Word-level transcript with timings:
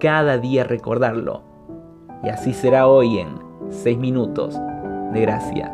cada 0.00 0.38
día 0.38 0.64
recordarlo. 0.64 1.42
Y 2.24 2.30
así 2.30 2.52
será 2.52 2.88
hoy 2.88 3.18
en 3.18 3.38
6 3.70 3.98
minutos 3.98 4.58
de 5.12 5.20
gracia. 5.20 5.72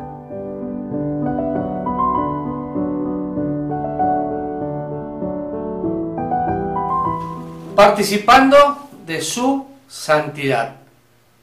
Participando 7.74 8.88
de 9.06 9.20
su 9.22 9.66
santidad. 9.88 10.76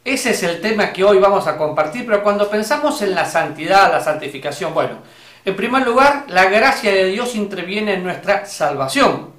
Ese 0.04 0.32
es 0.32 0.44
el 0.44 0.60
tema 0.60 0.91
que 0.91 1.04
hoy 1.04 1.18
vamos 1.18 1.48
a 1.48 1.58
compartir, 1.58 2.05
pero 2.05 2.22
cuando 2.22 2.50
pensamos 2.50 3.02
en 3.02 3.16
la 3.16 3.26
santidad, 3.26 3.91
la 3.91 4.02
santificación, 4.02 4.74
bueno, 4.74 4.98
en 5.46 5.55
primer 5.55 5.86
lugar, 5.86 6.26
la 6.27 6.46
gracia 6.46 6.91
de 6.91 7.05
Dios 7.05 7.36
interviene 7.36 7.94
en 7.94 8.04
nuestra 8.04 8.46
salvación. 8.46 9.32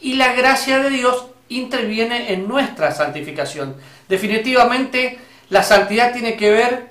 Y 0.00 0.14
la 0.14 0.32
gracia 0.32 0.78
de 0.78 0.90
Dios 0.90 1.29
interviene 1.50 2.32
en 2.32 2.48
nuestra 2.48 2.92
santificación. 2.92 3.76
Definitivamente, 4.08 5.18
la 5.50 5.62
santidad 5.62 6.12
tiene 6.12 6.36
que 6.36 6.50
ver 6.50 6.88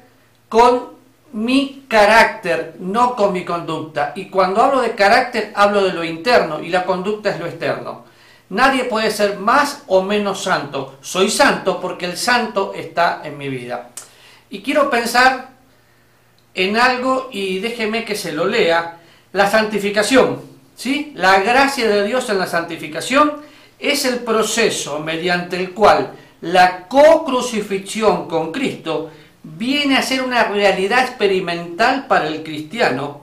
con 0.48 1.00
mi 1.32 1.86
carácter, 1.88 2.76
no 2.80 3.16
con 3.16 3.34
mi 3.34 3.46
conducta. 3.46 4.14
Y 4.16 4.26
cuando 4.30 4.62
hablo 4.62 4.82
de 4.82 4.96
carácter, 4.96 5.52
hablo 5.56 5.84
de 5.84 5.94
lo 5.94 6.04
interno 6.04 6.62
y 6.62 6.70
la 6.70 6.86
conducta 6.86 7.30
es 7.30 7.40
lo 7.40 7.46
externo. 7.46 8.06
Nadie 8.50 8.86
puede 8.86 9.12
ser 9.12 9.38
más 9.38 9.84
o 9.88 10.02
menos 10.02 10.44
santo. 10.44 10.98
Soy 11.02 11.30
santo 11.30 11.80
porque 11.80 12.06
el 12.06 12.18
santo 12.18 12.74
está 12.76 13.22
en 13.24 13.38
mi 13.38 13.48
vida. 13.48 13.90
Y 14.50 14.62
quiero 14.62 14.90
pensar 14.90 15.50
en 16.56 16.78
algo 16.78 17.30
y 17.32 17.60
déjeme 17.60 18.04
que 18.06 18.16
se 18.16 18.32
lo 18.32 18.46
lea. 18.46 19.00
La 19.34 19.50
santificación, 19.50 20.42
¿sí? 20.76 21.14
La 21.16 21.40
gracia 21.42 21.88
de 21.88 22.04
Dios 22.04 22.28
en 22.30 22.40
la 22.40 22.48
santificación 22.48 23.49
es 23.80 24.06
el 24.06 24.20
proceso 24.20 25.00
mediante 25.00 25.58
el 25.58 25.72
cual 25.72 26.14
la 26.42 26.88
co-crucifixión 26.88 28.28
con 28.28 28.52
Cristo 28.52 29.10
viene 29.44 29.98
a 29.98 30.02
ser 30.02 30.22
una 30.22 30.44
realidad 30.46 31.06
experimental 31.06 32.08
para 32.08 32.28
el 32.28 32.44
cristiano 32.44 33.22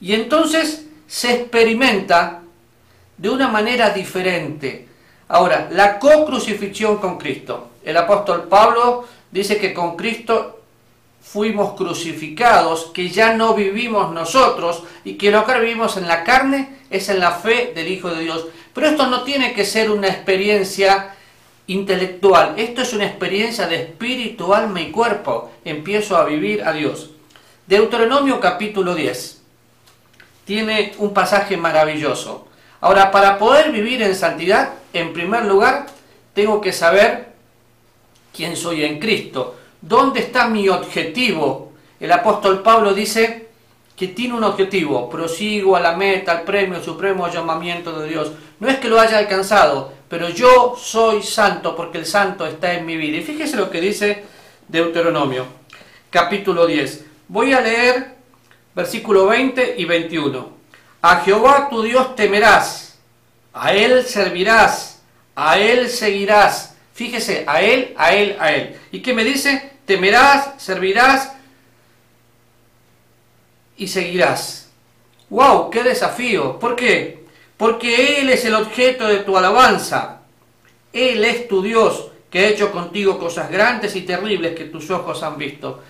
y 0.00 0.14
entonces 0.14 0.86
se 1.06 1.32
experimenta 1.32 2.42
de 3.16 3.30
una 3.30 3.48
manera 3.48 3.90
diferente. 3.90 4.88
Ahora, 5.28 5.68
la 5.70 5.98
co-crucifixión 5.98 6.98
con 6.98 7.16
Cristo. 7.18 7.70
El 7.84 7.96
apóstol 7.96 8.48
Pablo 8.48 9.06
dice 9.30 9.58
que 9.58 9.72
con 9.72 9.96
Cristo 9.96 10.53
fuimos 11.24 11.72
crucificados, 11.72 12.90
que 12.92 13.08
ya 13.08 13.34
no 13.34 13.54
vivimos 13.54 14.12
nosotros 14.12 14.82
y 15.04 15.14
que 15.14 15.30
lo 15.30 15.44
que 15.44 15.58
vivimos 15.58 15.96
en 15.96 16.06
la 16.06 16.22
carne 16.22 16.76
es 16.90 17.08
en 17.08 17.18
la 17.18 17.32
fe 17.32 17.72
del 17.74 17.88
Hijo 17.88 18.10
de 18.10 18.22
Dios. 18.22 18.46
Pero 18.72 18.88
esto 18.88 19.06
no 19.06 19.22
tiene 19.24 19.54
que 19.54 19.64
ser 19.64 19.90
una 19.90 20.08
experiencia 20.08 21.16
intelectual, 21.66 22.54
esto 22.58 22.82
es 22.82 22.92
una 22.92 23.06
experiencia 23.06 23.66
de 23.66 23.76
espíritu, 23.76 24.54
alma 24.54 24.80
y 24.80 24.90
cuerpo. 24.90 25.50
Empiezo 25.64 26.16
a 26.16 26.24
vivir 26.24 26.62
a 26.62 26.72
Dios. 26.72 27.10
Deuteronomio 27.66 28.38
capítulo 28.38 28.94
10 28.94 29.42
tiene 30.44 30.92
un 30.98 31.14
pasaje 31.14 31.56
maravilloso. 31.56 32.46
Ahora, 32.82 33.10
para 33.10 33.38
poder 33.38 33.72
vivir 33.72 34.02
en 34.02 34.14
santidad, 34.14 34.74
en 34.92 35.14
primer 35.14 35.46
lugar, 35.46 35.86
tengo 36.34 36.60
que 36.60 36.72
saber 36.72 37.32
quién 38.34 38.56
soy 38.56 38.84
en 38.84 39.00
Cristo. 39.00 39.56
¿Dónde 39.86 40.20
está 40.20 40.48
mi 40.48 40.66
objetivo? 40.70 41.72
El 42.00 42.10
apóstol 42.10 42.62
Pablo 42.62 42.94
dice 42.94 43.48
que 43.94 44.08
tiene 44.08 44.32
un 44.32 44.42
objetivo, 44.42 45.10
prosigo 45.10 45.76
a 45.76 45.80
la 45.80 45.94
meta, 45.94 46.32
al 46.32 46.42
premio 46.42 46.82
supremo 46.82 47.28
llamamiento 47.28 48.00
de 48.00 48.08
Dios. 48.08 48.32
No 48.60 48.70
es 48.70 48.78
que 48.78 48.88
lo 48.88 48.98
haya 48.98 49.18
alcanzado, 49.18 49.92
pero 50.08 50.30
yo 50.30 50.74
soy 50.78 51.22
santo 51.22 51.76
porque 51.76 51.98
el 51.98 52.06
santo 52.06 52.46
está 52.46 52.72
en 52.72 52.86
mi 52.86 52.96
vida. 52.96 53.18
Y 53.18 53.22
fíjese 53.22 53.58
lo 53.58 53.68
que 53.68 53.82
dice 53.82 54.24
Deuteronomio, 54.68 55.44
capítulo 56.08 56.66
10. 56.66 57.04
Voy 57.28 57.52
a 57.52 57.60
leer 57.60 58.14
versículo 58.74 59.26
20 59.26 59.74
y 59.76 59.84
21. 59.84 60.48
A 61.02 61.16
Jehová 61.16 61.68
tu 61.68 61.82
Dios 61.82 62.16
temerás, 62.16 62.98
a 63.52 63.74
Él 63.74 64.02
servirás, 64.06 65.02
a 65.36 65.58
Él 65.58 65.90
seguirás. 65.90 66.74
Fíjese, 66.94 67.44
a 67.46 67.60
Él, 67.60 67.92
a 67.98 68.14
Él, 68.14 68.36
a 68.40 68.50
Él. 68.50 68.80
¿Y 68.90 69.02
qué 69.02 69.12
me 69.12 69.24
dice? 69.24 69.73
Temerás, 69.86 70.62
servirás 70.62 71.32
y 73.76 73.88
seguirás. 73.88 74.70
¡Wow! 75.30 75.70
¡Qué 75.70 75.82
desafío! 75.82 76.58
¿Por 76.58 76.76
qué? 76.76 77.24
Porque 77.56 78.20
Él 78.20 78.30
es 78.30 78.44
el 78.44 78.54
objeto 78.54 79.06
de 79.06 79.18
tu 79.18 79.36
alabanza. 79.36 80.20
Él 80.92 81.24
es 81.24 81.48
tu 81.48 81.62
Dios 81.62 82.10
que 82.30 82.40
ha 82.40 82.48
hecho 82.48 82.72
contigo 82.72 83.18
cosas 83.18 83.50
grandes 83.50 83.94
y 83.96 84.02
terribles 84.02 84.56
que 84.56 84.64
tus 84.64 84.90
ojos 84.90 85.22
han 85.22 85.38
visto. 85.38 85.82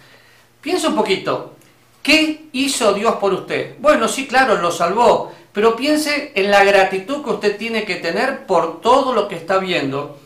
Piensa 0.61 0.88
un 0.88 0.97
poquito. 0.97 1.55
¿Qué 2.03 2.49
hizo 2.53 2.93
Dios 2.93 3.15
por 3.16 3.32
usted? 3.32 3.76
Bueno, 3.78 4.09
sí, 4.09 4.26
claro, 4.26 4.61
lo 4.61 4.71
salvó, 4.71 5.32
pero 5.53 5.75
piense 5.75 6.32
en 6.34 6.50
la 6.50 6.62
gratitud 6.62 7.25
que 7.25 7.31
usted 7.31 7.56
tiene 7.56 7.84
que 7.84 7.97
tener 7.97 8.44
por 8.44 8.82
todo 8.82 9.15
lo 9.15 9.26
que 9.26 9.37
está 9.37 9.56
viendo. 9.56 10.19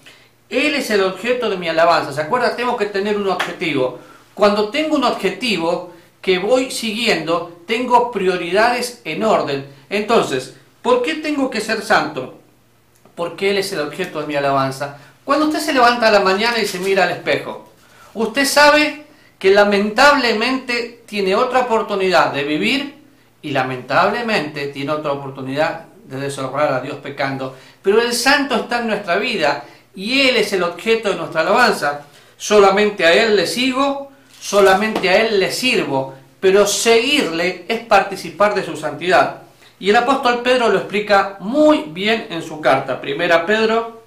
Él 0.51 0.75
es 0.75 0.91
el 0.91 1.03
objeto 1.03 1.51
de 1.51 1.57
mi 1.57 1.69
alabanza. 1.69 2.13
¿Se 2.13 2.21
acuerda? 2.21 2.57
Tengo 2.57 2.77
que 2.77 2.87
tener 2.87 3.17
un 3.17 3.29
objetivo. 3.29 3.99
Cuando 4.35 4.71
tengo 4.71 4.97
un 4.97 5.05
objetivo 5.05 5.93
que 6.23 6.39
voy 6.39 6.71
siguiendo, 6.71 7.63
tengo 7.67 8.11
prioridades 8.11 9.01
en 9.05 9.23
orden. 9.25 9.67
Entonces, 9.91 10.55
¿por 10.83 11.03
qué 11.03 11.15
tengo 11.15 11.51
que 11.51 11.61
ser 11.61 11.83
santo? 11.83 12.39
Porque 13.15 13.51
Él 13.51 13.59
es 13.59 13.73
el 13.73 13.81
objeto 13.81 14.21
de 14.21 14.27
mi 14.27 14.37
alabanza. 14.37 14.99
Cuando 15.25 15.47
usted 15.47 15.61
se 15.61 15.75
levanta 15.75 16.09
a 16.09 16.13
la 16.13 16.21
mañana 16.21 16.59
y 16.59 16.67
se 16.67 16.79
mira 16.79 17.05
al 17.05 17.11
espejo, 17.11 17.69
usted 18.15 18.47
sabe 18.47 19.05
que 19.39 19.51
lamentablemente 19.51 21.03
tiene 21.07 21.35
otra 21.35 21.61
oportunidad 21.61 22.33
de 22.33 22.45
vivir 22.45 22.99
y 23.43 23.51
lamentablemente 23.51 24.69
tiene 24.69 24.93
otra 24.93 25.13
oportunidad 25.13 25.87
de 26.07 26.19
deshonrar 26.19 26.73
a 26.73 26.81
Dios 26.81 26.97
pecando. 26.97 27.57
Pero 27.83 28.01
el 28.01 28.13
santo 28.15 28.57
está 28.57 28.81
en 28.81 28.89
nuestra 28.89 29.17
vida 29.17 29.65
y 29.99 30.21
Él 30.29 30.37
es 30.37 30.53
el 30.53 30.63
objeto 30.63 31.09
de 31.09 31.17
nuestra 31.17 31.41
alabanza. 31.41 32.03
Solamente 32.37 33.05
a 33.05 33.13
Él 33.13 33.35
le 33.35 33.49
sigo, 33.49 34.13
solamente 34.41 35.09
a 35.09 35.23
Él 35.23 35.41
le 35.41 35.51
sirvo, 35.51 36.15
pero 36.39 36.69
seguirle 36.69 37.65
es 37.67 37.81
participar 37.81 38.55
de 38.55 38.65
su 38.65 38.77
santidad. 38.77 39.43
Y 39.81 39.91
el 39.91 39.97
apóstol 39.97 40.41
Pedro 40.45 40.69
lo 40.69 40.79
explica 40.79 41.39
muy 41.41 41.87
bien 41.89 42.29
en 42.31 42.43
su 42.43 42.61
carta. 42.61 43.01
Primera 43.01 43.45
Pedro 43.45 44.05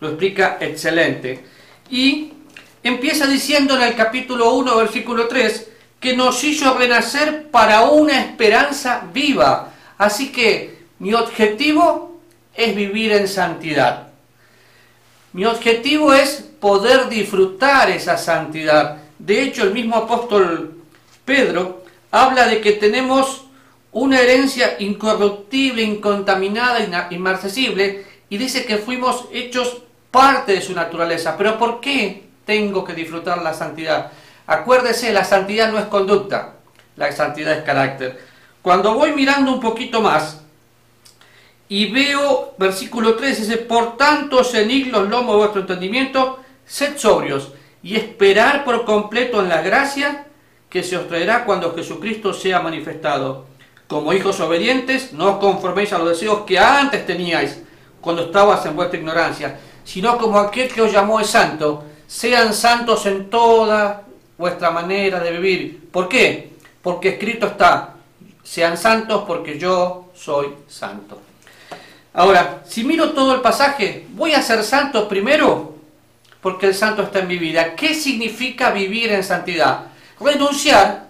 lo 0.00 0.08
explica 0.08 0.58
excelente. 0.60 1.44
Y 1.90 2.32
empieza 2.82 3.28
diciendo 3.28 3.76
en 3.76 3.82
el 3.82 3.94
capítulo 3.94 4.52
1, 4.54 4.76
versículo 4.78 5.28
3, 5.28 5.68
que 6.00 6.16
nos 6.16 6.42
hizo 6.42 6.76
renacer 6.76 7.52
para 7.52 7.82
una 7.82 8.18
esperanza 8.18 9.04
viva. 9.12 9.74
Así 9.96 10.32
que 10.32 10.86
mi 10.98 11.14
objetivo 11.14 12.18
es 12.52 12.74
vivir 12.74 13.12
en 13.12 13.28
santidad. 13.28 14.09
Mi 15.32 15.44
objetivo 15.44 16.12
es 16.12 16.44
poder 16.60 17.08
disfrutar 17.08 17.90
esa 17.90 18.16
santidad. 18.16 18.98
De 19.18 19.42
hecho, 19.42 19.64
el 19.64 19.72
mismo 19.72 19.96
apóstol 19.96 20.82
Pedro 21.24 21.84
habla 22.10 22.46
de 22.46 22.60
que 22.60 22.72
tenemos 22.72 23.46
una 23.92 24.20
herencia 24.20 24.76
incorruptible, 24.78 25.82
incontaminada, 25.82 27.08
inmarcesible, 27.10 28.06
y 28.28 28.38
dice 28.38 28.64
que 28.64 28.78
fuimos 28.78 29.26
hechos 29.32 29.82
parte 30.10 30.52
de 30.52 30.62
su 30.62 30.74
naturaleza. 30.74 31.36
Pero 31.36 31.58
¿por 31.58 31.80
qué 31.80 32.30
tengo 32.50 32.82
que 32.82 32.94
disfrutar 32.94 33.42
la 33.42 33.54
santidad. 33.54 34.10
Acuérdese, 34.44 35.12
la 35.12 35.22
santidad 35.22 35.70
no 35.70 35.78
es 35.78 35.84
conducta, 35.84 36.54
la 36.96 37.12
santidad 37.12 37.52
es 37.56 37.62
carácter. 37.62 38.20
Cuando 38.60 38.94
voy 38.94 39.12
mirando 39.12 39.52
un 39.52 39.60
poquito 39.60 40.00
más 40.00 40.40
y 41.70 41.86
veo 41.86 42.54
versículo 42.58 43.14
3, 43.14 43.42
dice, 43.42 43.56
por 43.56 43.96
tanto, 43.96 44.42
cenid 44.42 44.88
los 44.88 45.08
lomos 45.08 45.34
de 45.34 45.38
vuestro 45.38 45.60
entendimiento, 45.60 46.40
sed 46.66 46.98
sobrios 46.98 47.52
y 47.80 47.94
esperar 47.94 48.64
por 48.64 48.84
completo 48.84 49.40
en 49.40 49.48
la 49.48 49.62
gracia 49.62 50.26
que 50.68 50.82
se 50.82 50.96
os 50.96 51.06
traerá 51.06 51.44
cuando 51.44 51.72
Jesucristo 51.72 52.34
sea 52.34 52.58
manifestado. 52.58 53.46
Como 53.86 54.12
hijos 54.12 54.40
obedientes, 54.40 55.12
no 55.12 55.34
os 55.34 55.38
conforméis 55.38 55.92
a 55.92 55.98
los 55.98 56.08
deseos 56.08 56.40
que 56.40 56.58
antes 56.58 57.06
teníais 57.06 57.62
cuando 58.00 58.22
estabas 58.22 58.66
en 58.66 58.74
vuestra 58.74 58.98
ignorancia, 58.98 59.60
sino 59.84 60.18
como 60.18 60.40
aquel 60.40 60.68
que 60.68 60.82
os 60.82 60.92
llamó 60.92 61.20
es 61.20 61.28
santo, 61.28 61.84
sean 62.04 62.52
santos 62.52 63.06
en 63.06 63.30
toda 63.30 64.02
vuestra 64.36 64.72
manera 64.72 65.20
de 65.20 65.30
vivir. 65.30 65.88
¿Por 65.92 66.08
qué? 66.08 66.50
Porque 66.82 67.10
escrito 67.10 67.46
está, 67.46 67.94
sean 68.42 68.76
santos 68.76 69.22
porque 69.24 69.56
yo 69.56 70.10
soy 70.14 70.48
santo. 70.66 71.29
Ahora, 72.12 72.64
si 72.66 72.82
miro 72.82 73.10
todo 73.10 73.34
el 73.34 73.40
pasaje, 73.40 74.06
¿voy 74.10 74.32
a 74.32 74.42
ser 74.42 74.64
santo 74.64 75.08
primero? 75.08 75.76
Porque 76.40 76.66
el 76.66 76.74
santo 76.74 77.02
está 77.02 77.20
en 77.20 77.28
mi 77.28 77.36
vida. 77.36 77.76
¿Qué 77.76 77.94
significa 77.94 78.70
vivir 78.70 79.12
en 79.12 79.22
santidad? 79.22 79.86
Renunciar 80.18 81.08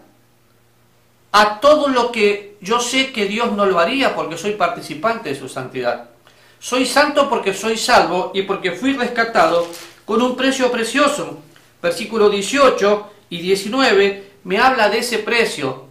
a 1.32 1.61
todo 1.61 1.88
lo 1.88 2.12
que 2.12 2.56
yo 2.61 2.81
sé 2.81 3.12
que 3.12 3.26
Dios 3.26 3.52
no 3.52 3.64
lo 3.67 3.79
haría 3.79 4.14
porque 4.14 4.37
soy 4.37 4.52
participante 4.52 5.31
de 5.31 5.38
su 5.38 5.49
santidad. 5.49 6.11
Soy 6.58 6.85
santo 6.85 7.31
porque 7.31 7.55
soy 7.55 7.79
salvo 7.79 8.32
y 8.35 8.43
porque 8.43 8.73
fui 8.73 8.93
rescatado 8.93 9.67
con 10.05 10.20
un 10.20 10.37
precio 10.37 10.70
precioso. 10.70 11.38
Versículo 11.81 12.29
18 12.29 13.11
y 13.31 13.38
19 13.38 14.31
me 14.44 14.58
habla 14.58 14.91
de 14.91 14.99
ese 14.99 15.19
precio. 15.19 15.87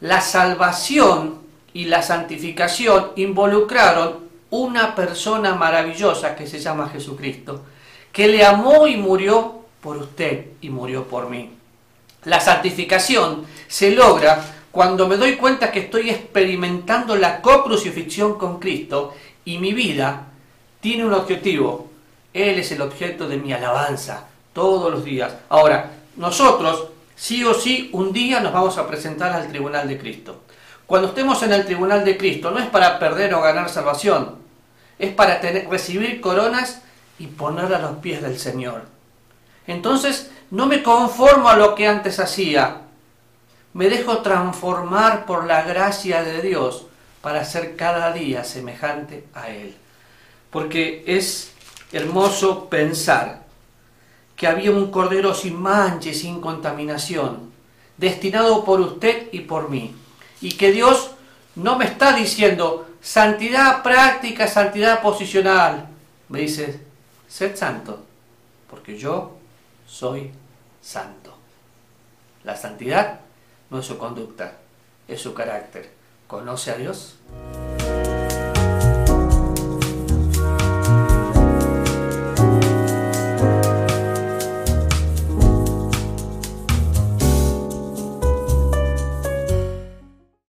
La 0.00 0.20
salvación 0.20 1.38
y 1.72 1.84
la 1.84 2.02
santificación 2.02 3.12
involucraron 3.16 4.27
una 4.50 4.94
persona 4.94 5.54
maravillosa 5.54 6.34
que 6.34 6.46
se 6.46 6.58
llama 6.58 6.88
Jesucristo, 6.88 7.64
que 8.12 8.28
le 8.28 8.44
amó 8.44 8.86
y 8.86 8.96
murió 8.96 9.60
por 9.80 9.96
usted 9.96 10.46
y 10.60 10.70
murió 10.70 11.04
por 11.04 11.28
mí. 11.28 11.50
La 12.24 12.40
santificación 12.40 13.44
se 13.68 13.92
logra 13.92 14.54
cuando 14.70 15.08
me 15.08 15.16
doy 15.16 15.36
cuenta 15.36 15.70
que 15.70 15.80
estoy 15.80 16.10
experimentando 16.10 17.16
la 17.16 17.40
cocrucifixión 17.40 18.38
con 18.38 18.58
Cristo 18.58 19.14
y 19.44 19.58
mi 19.58 19.72
vida 19.72 20.26
tiene 20.80 21.04
un 21.04 21.14
objetivo. 21.14 21.90
Él 22.32 22.58
es 22.58 22.72
el 22.72 22.82
objeto 22.82 23.28
de 23.28 23.38
mi 23.38 23.52
alabanza 23.52 24.28
todos 24.52 24.92
los 24.92 25.04
días. 25.04 25.32
Ahora, 25.48 25.92
nosotros 26.16 26.88
sí 27.16 27.44
o 27.44 27.54
sí 27.54 27.90
un 27.92 28.12
día 28.12 28.40
nos 28.40 28.52
vamos 28.52 28.78
a 28.78 28.86
presentar 28.86 29.32
al 29.32 29.48
tribunal 29.48 29.88
de 29.88 29.98
Cristo. 29.98 30.42
Cuando 30.88 31.08
estemos 31.08 31.42
en 31.42 31.52
el 31.52 31.66
tribunal 31.66 32.02
de 32.02 32.16
Cristo, 32.16 32.50
no 32.50 32.60
es 32.60 32.66
para 32.70 32.98
perder 32.98 33.34
o 33.34 33.42
ganar 33.42 33.68
salvación, 33.68 34.36
es 34.98 35.12
para 35.12 35.38
recibir 35.38 36.18
coronas 36.22 36.80
y 37.18 37.26
poner 37.26 37.74
a 37.74 37.78
los 37.78 37.98
pies 37.98 38.22
del 38.22 38.38
Señor. 38.38 38.84
Entonces, 39.66 40.30
no 40.50 40.64
me 40.64 40.82
conformo 40.82 41.50
a 41.50 41.58
lo 41.58 41.74
que 41.74 41.86
antes 41.86 42.18
hacía, 42.18 42.80
me 43.74 43.90
dejo 43.90 44.22
transformar 44.22 45.26
por 45.26 45.44
la 45.44 45.60
gracia 45.60 46.22
de 46.22 46.40
Dios 46.40 46.86
para 47.20 47.44
ser 47.44 47.76
cada 47.76 48.10
día 48.14 48.42
semejante 48.42 49.26
a 49.34 49.50
Él. 49.50 49.76
Porque 50.48 51.04
es 51.06 51.52
hermoso 51.92 52.70
pensar 52.70 53.42
que 54.36 54.46
había 54.46 54.70
un 54.70 54.90
cordero 54.90 55.34
sin 55.34 55.60
mancha 55.60 56.08
y 56.08 56.14
sin 56.14 56.40
contaminación, 56.40 57.52
destinado 57.98 58.64
por 58.64 58.80
usted 58.80 59.28
y 59.32 59.40
por 59.40 59.68
mí 59.68 59.94
y 60.40 60.52
que 60.52 60.72
Dios 60.72 61.10
no 61.56 61.76
me 61.76 61.84
está 61.84 62.14
diciendo 62.14 62.88
santidad 63.00 63.82
práctica, 63.82 64.46
santidad 64.46 65.02
posicional. 65.02 65.88
Me 66.28 66.40
dice, 66.40 66.80
sed 67.28 67.56
santo, 67.56 68.04
porque 68.70 68.98
yo 68.98 69.36
soy 69.86 70.30
santo. 70.82 71.36
La 72.44 72.56
santidad 72.56 73.20
no 73.70 73.80
es 73.80 73.86
su 73.86 73.98
conducta, 73.98 74.58
es 75.06 75.20
su 75.20 75.34
carácter. 75.34 75.92
¿Conoce 76.26 76.70
a 76.70 76.76
Dios? 76.76 77.16